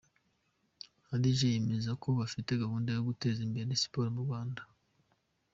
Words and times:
Hadji 1.07 1.31
yemeza 1.53 1.91
ko 2.01 2.07
bafite 2.19 2.51
gahunda 2.63 2.89
yo 2.91 3.01
guteza 3.09 3.39
imbere 3.47 3.69
Siporo 3.81 4.07
mu 4.15 4.21
Rwanda. 4.25 4.61